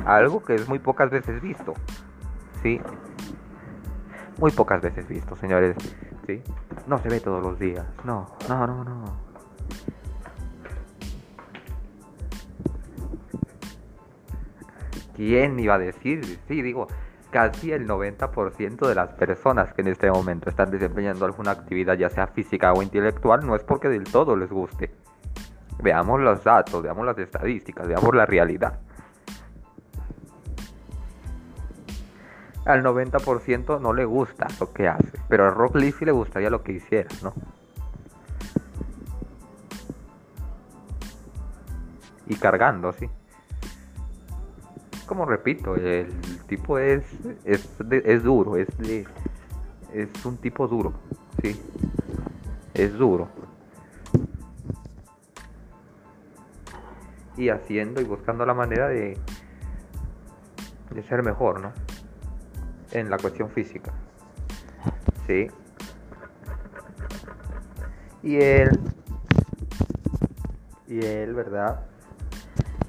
Algo 0.06 0.44
que 0.44 0.56
es 0.56 0.68
muy 0.68 0.80
pocas 0.80 1.10
veces 1.10 1.42
visto. 1.42 1.74
¿Sí? 2.62 2.82
Muy 4.40 4.52
pocas 4.52 4.82
veces 4.82 5.08
visto, 5.08 5.36
señores. 5.36 5.76
¿Sí? 6.26 6.42
No 6.88 7.00
se 7.00 7.10
ve 7.10 7.20
todos 7.20 7.44
los 7.44 7.58
días. 7.60 7.86
No, 8.04 8.28
no, 8.48 8.68
no, 8.68 8.84
no. 8.84 9.28
¿Quién 15.16 15.60
iba 15.60 15.76
a 15.76 15.80
decir? 15.80 16.40
Sí, 16.48 16.62
digo, 16.62 16.88
casi 17.32 17.72
el 17.72 17.88
90% 17.88 18.88
de 18.88 18.96
las 18.96 19.14
personas 19.14 19.74
que 19.74 19.82
en 19.82 19.88
este 19.88 20.12
momento 20.12 20.50
están 20.50 20.70
desempeñando 20.70 21.26
alguna 21.26 21.52
actividad, 21.52 21.96
ya 21.98 22.10
sea 22.10 22.28
física 22.28 22.72
o 22.74 22.84
intelectual, 22.84 23.46
no 23.46 23.56
es 23.56 23.64
porque 23.64 23.90
del 23.90 24.04
todo 24.04 24.36
les 24.36 24.52
guste. 24.52 24.92
Veamos 25.82 26.20
los 26.20 26.44
datos, 26.44 26.84
veamos 26.84 27.06
las 27.06 27.18
estadísticas, 27.18 27.88
veamos 27.88 28.14
la 28.14 28.28
realidad. 28.28 28.80
Al 32.68 32.84
90% 32.84 33.80
no 33.80 33.94
le 33.94 34.04
gusta 34.04 34.48
lo 34.60 34.74
que 34.74 34.88
hace, 34.90 35.12
pero 35.30 35.46
a 35.46 35.52
Rock 35.52 35.76
Lee 35.78 35.94
sí 35.94 36.04
le 36.04 36.12
gustaría 36.12 36.50
lo 36.50 36.64
que 36.64 36.74
hiciera, 36.74 37.10
¿no? 37.24 37.34
Y 42.28 42.36
cargando, 42.36 42.92
sí. 42.92 43.10
Como 45.06 45.26
repito, 45.26 45.76
el 45.76 46.12
tipo 46.48 46.78
es 46.78 47.06
es, 47.46 47.66
es 47.90 48.24
duro, 48.24 48.58
es 48.58 48.68
es 49.94 50.26
un 50.26 50.38
tipo 50.38 50.68
duro, 50.68 50.94
sí. 51.42 51.60
Es 52.74 52.94
duro. 52.94 53.30
Y 57.38 57.48
haciendo 57.48 58.02
y 58.02 58.04
buscando 58.04 58.46
la 58.46 58.54
manera 58.54 58.90
de 58.90 59.18
de 60.92 61.04
ser 61.04 61.24
mejor, 61.24 61.62
¿no? 61.62 61.87
En 62.98 63.10
la 63.10 63.18
cuestión 63.18 63.50
física. 63.50 63.92
¿Sí? 65.26 65.50
Y 68.24 68.38
él, 68.38 68.80
y 70.88 71.06
él, 71.06 71.34
¿verdad? 71.34 71.82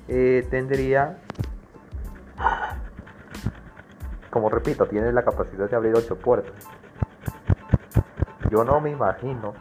Eh, 0.08 0.46
tendría, 0.50 1.18
como 4.30 4.48
repito, 4.48 4.86
tiene 4.86 5.12
la 5.12 5.22
capacidad 5.22 5.68
de 5.68 5.76
abrir 5.76 5.94
ocho 5.94 6.16
puertas. 6.16 6.66
Yo 8.50 8.64
no 8.64 8.80
me 8.80 8.90
imagino 8.90 9.52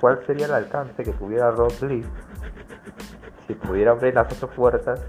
cuál 0.00 0.24
sería 0.26 0.46
el 0.46 0.54
alcance 0.54 1.04
que 1.04 1.12
tuviera 1.12 1.50
Rock 1.52 1.82
Lee 1.82 2.04
si 3.46 3.54
pudiera 3.54 3.92
abrir 3.92 4.14
las 4.14 4.32
ocho 4.32 4.48
puertas 4.48 5.00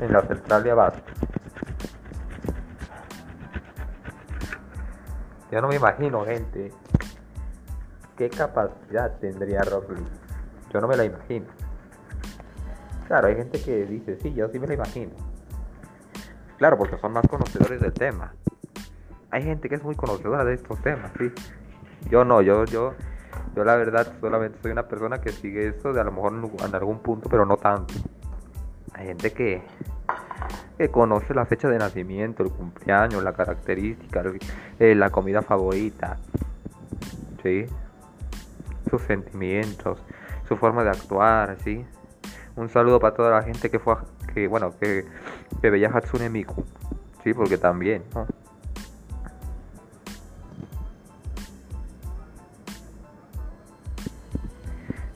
en 0.00 0.12
la 0.12 0.22
central 0.22 0.62
de 0.62 0.70
abasto. 0.70 1.02
Yo 5.50 5.60
no 5.62 5.68
me 5.68 5.76
imagino, 5.76 6.24
gente, 6.24 6.72
qué 8.16 8.28
capacidad 8.28 9.18
tendría 9.18 9.62
Rock. 9.62 9.92
Yo 10.72 10.80
no 10.80 10.88
me 10.88 10.96
la 10.96 11.04
imagino. 11.04 11.46
Claro, 13.06 13.28
hay 13.28 13.36
gente 13.36 13.62
que 13.62 13.86
dice, 13.86 14.18
sí, 14.20 14.34
yo 14.34 14.48
sí 14.48 14.58
me 14.58 14.66
la 14.66 14.74
imagino. 14.74 15.12
Claro, 16.58 16.76
porque 16.76 16.98
son 16.98 17.12
más 17.12 17.26
conocedores 17.26 17.80
del 17.80 17.92
tema. 17.92 18.34
Hay 19.30 19.42
gente 19.42 19.68
que 19.68 19.76
es 19.76 19.82
muy 19.82 19.94
conocedora 19.94 20.44
de 20.44 20.54
estos 20.54 20.80
temas, 20.82 21.12
sí. 21.18 21.32
Yo 22.10 22.24
no, 22.24 22.42
yo, 22.42 22.64
yo, 22.66 22.94
yo 23.54 23.64
la 23.64 23.76
verdad 23.76 24.14
solamente 24.20 24.58
soy 24.60 24.72
una 24.72 24.86
persona 24.88 25.20
que 25.20 25.30
sigue 25.30 25.68
esto 25.68 25.92
de 25.92 26.00
a 26.00 26.04
lo 26.04 26.12
mejor 26.12 26.32
en 26.32 26.74
algún 26.74 26.98
punto, 26.98 27.28
pero 27.30 27.46
no 27.46 27.56
tanto. 27.56 27.94
Hay 28.92 29.06
gente 29.06 29.32
que, 29.32 29.62
que 30.76 30.88
conoce 30.90 31.34
la 31.34 31.44
fecha 31.46 31.68
de 31.68 31.78
nacimiento, 31.78 32.42
el 32.42 32.50
cumpleaños, 32.50 33.22
la 33.22 33.32
característica, 33.32 34.22
eh, 34.78 34.94
la 34.94 35.10
comida 35.10 35.42
favorita, 35.42 36.16
¿sí? 37.42 37.66
sus 38.88 39.02
sentimientos, 39.02 40.02
su 40.46 40.56
forma 40.56 40.82
de 40.82 40.90
actuar, 40.90 41.56
¿sí? 41.62 41.84
Un 42.56 42.68
saludo 42.68 42.98
para 42.98 43.14
toda 43.14 43.30
la 43.30 43.42
gente 43.42 43.70
que 43.70 43.78
fue, 43.78 43.96
que 44.34 44.48
bueno, 44.48 44.72
que, 44.78 45.06
que 45.60 45.70
veía 45.70 45.90
Hatsune 45.90 46.30
Miku, 46.30 46.64
¿sí? 47.22 47.34
Porque 47.34 47.58
también, 47.58 48.02
¿no? 48.14 48.26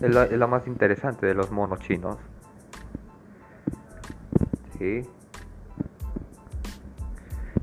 Es 0.00 0.10
lo, 0.12 0.22
es 0.22 0.32
lo 0.32 0.48
más 0.48 0.66
interesante 0.66 1.26
de 1.26 1.34
los 1.34 1.50
monos 1.52 1.78
chinos. 1.80 2.18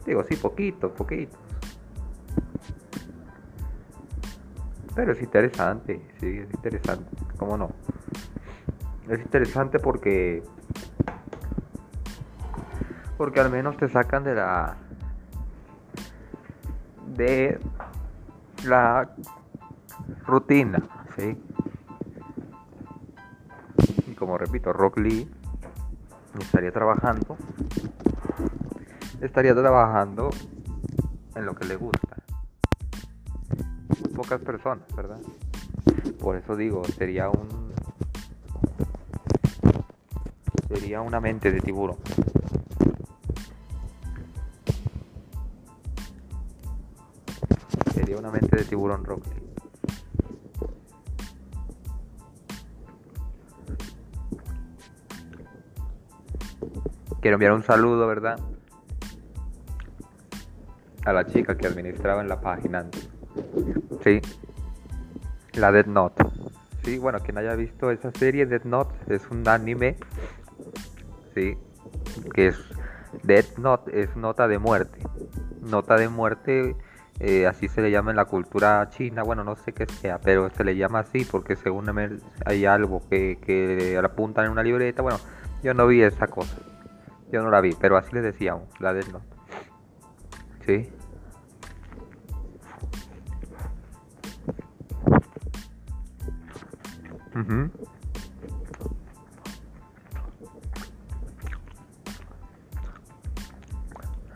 Digo, 0.05 0.23
sí, 0.23 0.35
poquito, 0.35 0.93
poquito. 0.93 1.37
Pero 4.95 5.11
es 5.11 5.21
interesante, 5.21 6.01
sí, 6.19 6.39
es 6.39 6.53
interesante. 6.53 7.05
¿Cómo 7.37 7.57
no? 7.57 7.71
Es 9.09 9.19
interesante 9.19 9.79
porque. 9.79 10.43
Porque 13.17 13.39
al 13.39 13.51
menos 13.51 13.77
te 13.77 13.89
sacan 13.89 14.23
de 14.23 14.35
la. 14.35 14.77
de 17.15 17.59
la 18.65 19.09
rutina, 20.25 20.81
¿sí? 21.17 21.37
Y 24.07 24.15
como 24.15 24.37
repito, 24.37 24.73
Rock 24.73 24.99
Lee 24.99 25.38
estaría 26.39 26.71
trabajando 26.71 27.37
estaría 29.21 29.53
trabajando 29.53 30.29
en 31.35 31.45
lo 31.45 31.55
que 31.55 31.65
le 31.65 31.75
gusta. 31.75 32.17
Pocas 34.15 34.41
personas, 34.41 34.85
¿verdad? 34.95 35.19
Por 36.19 36.35
eso 36.35 36.55
digo, 36.55 36.83
sería 36.85 37.29
un 37.29 37.73
sería 40.67 41.01
una 41.01 41.19
mente 41.19 41.51
de 41.51 41.61
tiburón. 41.61 41.97
Sería 47.93 48.17
una 48.17 48.31
mente 48.31 48.55
de 48.57 48.63
tiburón 48.65 49.03
Rock 49.03 49.48
Quiero 57.21 57.35
enviar 57.35 57.53
un 57.53 57.63
saludo, 57.63 58.07
¿verdad? 58.07 58.39
a 61.05 61.13
la 61.13 61.25
chica 61.25 61.57
que 61.57 61.67
administraba 61.67 62.21
en 62.21 62.29
la 62.29 62.39
página. 62.39 62.85
Sí, 64.03 64.21
la 65.53 65.71
Dead 65.71 65.85
Note. 65.85 66.23
Sí, 66.83 66.97
bueno, 66.97 67.19
quien 67.19 67.37
haya 67.37 67.55
visto 67.55 67.91
esa 67.91 68.11
serie, 68.11 68.45
Dead 68.45 68.63
Note 68.63 68.95
es 69.13 69.29
un 69.29 69.47
anime. 69.47 69.97
Sí, 71.33 71.57
que 72.33 72.47
es 72.47 72.59
Dead 73.23 73.45
Note, 73.57 74.01
es 74.01 74.15
nota 74.15 74.47
de 74.47 74.59
muerte. 74.59 74.99
Nota 75.61 75.95
de 75.97 76.09
muerte, 76.09 76.75
eh, 77.19 77.47
así 77.47 77.67
se 77.67 77.81
le 77.81 77.91
llama 77.91 78.11
en 78.11 78.17
la 78.17 78.25
cultura 78.25 78.87
china. 78.91 79.23
Bueno, 79.23 79.43
no 79.43 79.55
sé 79.55 79.73
qué 79.73 79.85
sea, 79.85 80.19
pero 80.19 80.49
se 80.49 80.63
le 80.63 80.75
llama 80.75 80.99
así 80.99 81.25
porque 81.25 81.55
según 81.55 82.21
hay 82.45 82.65
algo 82.65 83.01
que, 83.09 83.39
que 83.45 83.99
apuntan 84.03 84.45
en 84.45 84.51
una 84.51 84.63
libreta. 84.63 85.01
Bueno, 85.01 85.19
yo 85.63 85.73
no 85.73 85.87
vi 85.87 86.01
esa 86.01 86.27
cosa. 86.27 86.55
Yo 87.31 87.43
no 87.43 87.51
la 87.51 87.61
vi, 87.61 87.75
pero 87.79 87.97
así 87.97 88.13
le 88.13 88.21
decíamos, 88.21 88.67
la 88.79 88.93
Dead 88.93 89.07
Note. 89.07 89.25
Sí. 90.65 90.89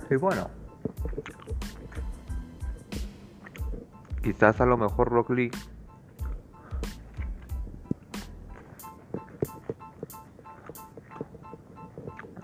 Y 0.10 0.16
bueno, 0.16 0.48
quizás 4.22 4.62
a 4.62 4.66
lo 4.66 4.78
mejor 4.78 5.10
Rock 5.10 5.32
Lee 5.32 5.52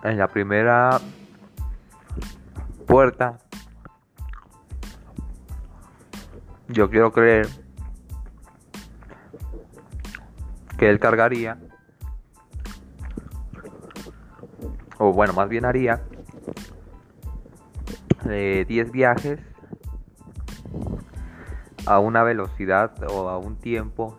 en 0.09 0.17
la 0.17 0.27
primera 0.27 0.99
puerta 2.87 3.37
yo 6.67 6.89
quiero 6.89 7.11
creer 7.11 7.47
que 10.77 10.89
él 10.89 10.99
cargaría, 10.99 11.57
o 14.97 15.11
bueno, 15.11 15.33
más 15.33 15.49
bien 15.49 15.65
haría, 15.65 16.01
de 18.23 18.65
10 18.65 18.91
viajes 18.91 19.39
a 21.85 21.99
una 21.99 22.23
velocidad 22.23 22.93
o 23.11 23.29
a 23.29 23.37
un 23.37 23.57
tiempo 23.57 24.17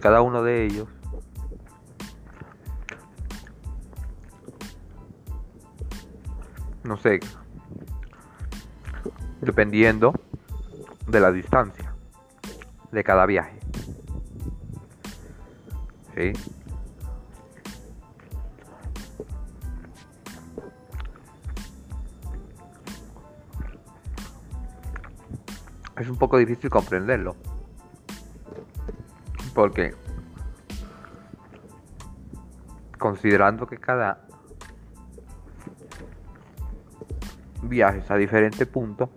cada 0.00 0.22
uno 0.22 0.42
de 0.42 0.66
ellos 0.66 0.88
no 6.84 6.96
sé 6.96 7.20
dependiendo 9.40 10.12
de 11.06 11.20
la 11.20 11.30
distancia 11.32 11.94
de 12.90 13.04
cada 13.04 13.26
viaje. 13.26 13.58
¿Sí? 16.14 16.32
Es 25.98 26.08
un 26.08 26.16
poco 26.16 26.38
difícil 26.38 26.70
comprenderlo. 26.70 27.36
Porque 29.56 29.94
considerando 32.98 33.66
que 33.66 33.78
cada 33.78 34.28
viaje 37.62 38.02
a 38.06 38.16
diferente 38.16 38.66
punto 38.66 39.08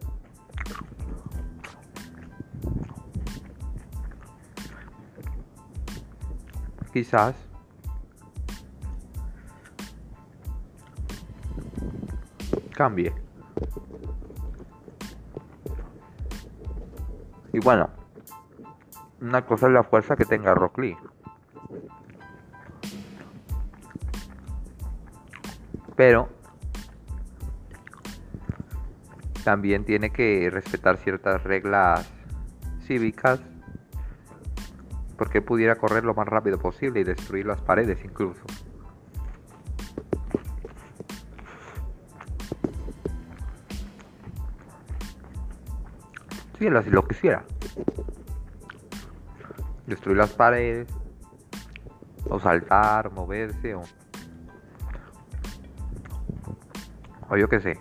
quizás 6.93 7.35
cambie. 12.73 13.13
Y 17.51 17.59
bueno, 17.59 17.98
una 19.21 19.45
cosa 19.45 19.67
es 19.67 19.73
la 19.73 19.83
fuerza 19.83 20.15
que 20.15 20.25
tenga 20.25 20.53
Rock 20.53 20.77
Lee. 20.79 20.97
Pero 25.95 26.29
también 29.43 29.83
tiene 29.83 30.11
que 30.11 30.49
respetar 30.49 30.97
ciertas 30.97 31.43
reglas 31.43 32.09
cívicas 32.85 33.41
porque 35.17 35.41
pudiera 35.41 35.75
correr 35.75 36.05
lo 36.05 36.13
más 36.13 36.27
rápido 36.27 36.57
posible 36.57 37.01
y 37.01 37.03
destruir 37.03 37.45
las 37.45 37.59
paredes 37.61 37.99
incluso. 38.05 38.41
Si 46.57 46.67
él 46.67 46.77
así 46.77 46.89
lo 46.89 47.05
quisiera. 47.05 47.43
Destruir 49.89 50.17
las 50.17 50.29
paredes, 50.29 50.87
o 52.29 52.39
saltar, 52.39 53.11
moverse, 53.11 53.73
o, 53.73 53.81
o 57.29 57.35
yo 57.35 57.49
qué 57.49 57.59
sé. 57.59 57.79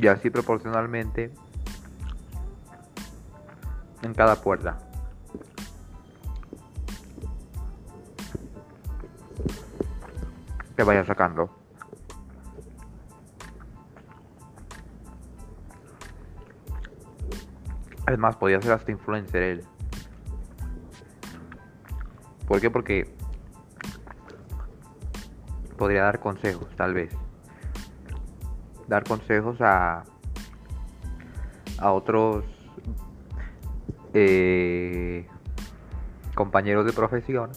Y 0.00 0.06
así 0.08 0.28
proporcionalmente 0.28 1.32
en 4.02 4.12
cada 4.12 4.34
puerta. 4.34 4.76
Que 10.76 10.82
vaya 10.82 11.04
sacando. 11.04 11.50
Es 18.06 18.18
más, 18.18 18.36
podría 18.36 18.60
ser 18.60 18.72
hasta 18.72 18.90
influencer 18.92 19.42
él. 19.42 19.64
¿Por 22.46 22.60
qué? 22.60 22.70
Porque 22.70 23.14
podría 25.78 26.04
dar 26.04 26.20
consejos, 26.20 26.68
tal 26.76 26.92
vez. 26.92 27.16
Dar 28.88 29.04
consejos 29.04 29.60
a, 29.60 30.04
a 31.78 31.92
otros 31.92 32.44
eh, 34.12 35.26
compañeros 36.34 36.84
de 36.84 36.92
profesión 36.92 37.50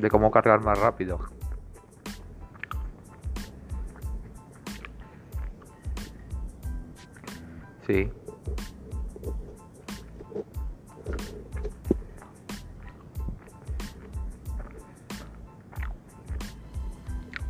de 0.00 0.10
cómo 0.10 0.30
cargar 0.30 0.62
más 0.62 0.78
rápido. 0.78 1.18
Sí. 7.86 8.10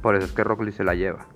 Por 0.00 0.14
eso 0.14 0.26
es 0.26 0.32
que 0.32 0.44
Rock 0.44 0.70
se 0.70 0.84
la 0.84 0.94
lleva. 0.94 1.26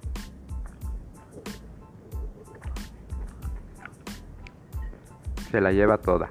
Se 5.50 5.60
la 5.60 5.72
lleva 5.72 5.98
toda. 5.98 6.30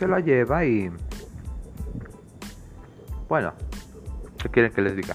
Se 0.00 0.08
la 0.08 0.18
lleva 0.18 0.64
y... 0.64 0.90
Bueno, 3.28 3.52
¿qué 4.42 4.48
quieren 4.48 4.72
que 4.72 4.80
les 4.80 4.96
diga? 4.96 5.14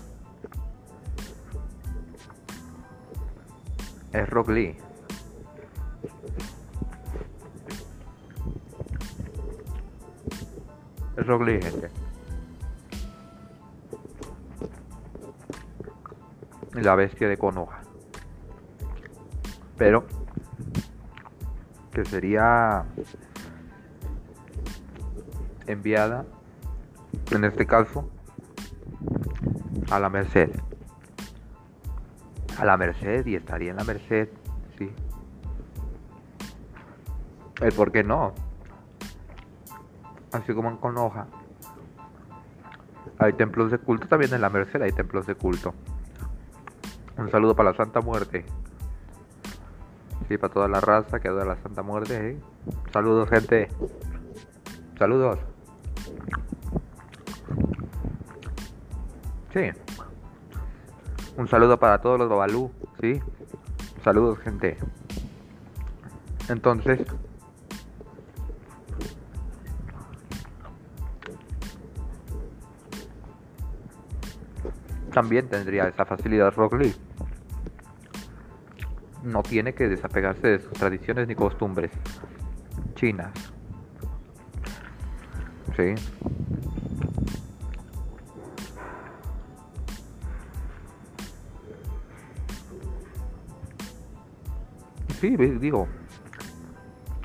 es 4.13 4.29
Rock 4.29 4.49
Lee. 4.49 4.77
Es 11.17 11.25
Rock 11.25 11.41
Lee, 11.41 11.61
gente. 11.63 11.89
La 16.73 16.93
bestia 16.93 17.27
de 17.27 17.37
Konoha. 17.37 17.81
Pero 19.77 20.05
que 21.91 22.05
sería 22.05 22.85
enviada 25.67 26.25
en 27.31 27.45
este 27.45 27.65
caso 27.65 28.09
a 29.91 29.99
la 29.99 30.09
Merced 30.09 30.51
a 32.57 32.65
la 32.65 32.77
merced 32.77 33.25
y 33.25 33.35
estaría 33.35 33.71
en 33.71 33.77
la 33.77 33.83
merced, 33.83 34.29
sí. 34.77 34.91
El 37.61 37.71
por 37.73 37.91
qué 37.91 38.03
no. 38.03 38.33
Así 40.31 40.53
como 40.53 40.69
en 40.69 40.77
Conoja. 40.77 41.27
Hay 43.17 43.33
templos 43.33 43.71
de 43.71 43.77
culto 43.77 44.07
también 44.07 44.33
en 44.33 44.41
la 44.41 44.49
merced, 44.49 44.81
hay 44.81 44.91
templos 44.91 45.25
de 45.25 45.35
culto. 45.35 45.73
Un 47.17 47.31
saludo 47.31 47.55
para 47.55 47.71
la 47.71 47.77
Santa 47.77 48.01
Muerte. 48.01 48.45
Sí, 50.27 50.37
para 50.37 50.53
toda 50.53 50.67
la 50.67 50.81
raza 50.81 51.19
que 51.19 51.29
adora 51.29 51.45
la 51.45 51.57
Santa 51.57 51.81
Muerte. 51.81 52.31
¿eh? 52.31 52.39
Saludos, 52.91 53.29
gente. 53.29 53.69
Saludos. 54.97 55.39
Sí. 59.55 59.71
Un 61.37 61.47
saludo 61.47 61.79
para 61.79 62.01
todos 62.01 62.19
los 62.19 62.27
Babalú, 62.27 62.73
¿sí? 62.99 63.21
Saludos, 64.03 64.37
gente. 64.39 64.75
Entonces, 66.49 66.99
también 75.13 75.47
tendría 75.47 75.87
esa 75.87 76.03
facilidad 76.03 76.53
Rock 76.53 76.73
Lee. 76.73 76.93
No 79.23 79.41
tiene 79.41 79.73
que 79.73 79.87
desapegarse 79.87 80.47
de 80.47 80.59
sus 80.59 80.73
tradiciones 80.73 81.29
ni 81.29 81.35
costumbres 81.35 81.91
chinas. 82.95 83.31
¿Sí? 85.77 85.95
Sí, 95.15 95.35
digo, 95.35 95.87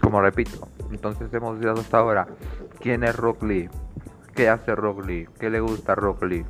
como 0.00 0.20
repito, 0.20 0.68
entonces 0.90 1.32
hemos 1.32 1.58
visto 1.58 1.72
hasta 1.72 1.98
ahora. 1.98 2.26
Quién 2.80 3.04
es 3.04 3.14
Rock 3.16 3.42
Lee, 3.42 3.68
qué 4.34 4.48
hace 4.48 4.74
Rock 4.74 5.06
Lee, 5.06 5.28
qué 5.38 5.50
le 5.50 5.60
gusta 5.60 5.92
a 5.92 5.94
Rock 5.94 6.24
Lee, 6.24 6.44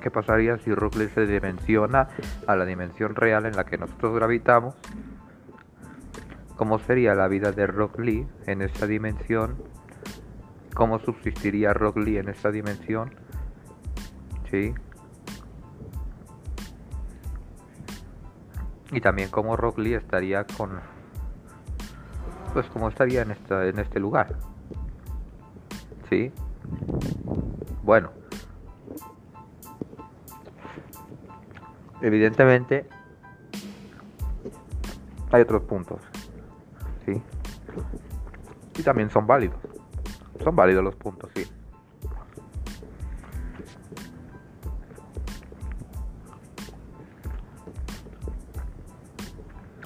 qué 0.00 0.10
pasaría 0.10 0.58
si 0.58 0.74
Rock 0.74 0.96
Lee 0.96 1.08
se 1.14 1.26
dimensiona 1.26 2.08
a 2.46 2.56
la 2.56 2.64
dimensión 2.64 3.14
real 3.14 3.46
en 3.46 3.56
la 3.56 3.64
que 3.64 3.78
nosotros 3.78 4.14
gravitamos, 4.14 4.74
cómo 6.56 6.78
sería 6.78 7.14
la 7.14 7.28
vida 7.28 7.52
de 7.52 7.66
Rock 7.66 7.98
Lee 7.98 8.26
en 8.46 8.62
esta 8.62 8.86
dimensión, 8.86 9.56
cómo 10.74 10.98
subsistiría 10.98 11.72
Rock 11.72 11.98
Lee 11.98 12.18
en 12.18 12.28
esta 12.28 12.50
dimensión, 12.50 13.14
¿sí? 14.50 14.74
Y 18.94 19.00
también 19.00 19.28
como 19.28 19.56
Rock 19.56 19.78
Lee 19.78 19.94
estaría 19.94 20.46
con... 20.46 20.78
Pues 22.52 22.66
como 22.66 22.88
estaría 22.88 23.22
en, 23.22 23.32
esta, 23.32 23.66
en 23.66 23.80
este 23.80 23.98
lugar. 23.98 24.36
¿Sí? 26.08 26.30
Bueno. 27.82 28.12
Evidentemente 32.00 32.86
hay 35.32 35.42
otros 35.42 35.62
puntos. 35.64 36.00
¿Sí? 37.04 37.20
Y 38.78 38.82
también 38.84 39.10
son 39.10 39.26
válidos. 39.26 39.58
Son 40.44 40.54
válidos 40.54 40.84
los 40.84 40.94
puntos, 40.94 41.30
sí. 41.34 41.44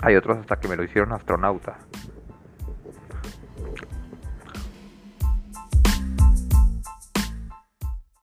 Hay 0.03 0.15
otros 0.17 0.39
hasta 0.39 0.57
que 0.57 0.69
me 0.69 0.77
lo 0.77 0.85
hicieron 0.85 1.13
astronauta. 1.13 1.77